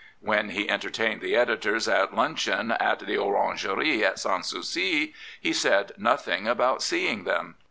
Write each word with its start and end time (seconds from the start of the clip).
When 0.21 0.49
he 0.49 0.67
entertained 0.67 1.21
the 1.21 1.35
editors 1.35 1.87
at 1.87 2.15
luncheon 2.15 2.71
at 2.71 2.97
the 3.01 3.19
Orangerie 3.19 4.03
at 4.03 4.17
Sans 4.17 4.47
Souci 4.47 5.13
he 5.39 5.53
said 5.53 5.91
nothing 5.95 6.47
about 6.47 6.81
seeing 6.81 7.23
them. 7.23 7.53